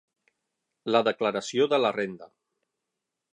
[0.95, 2.31] La declaració de la Renda.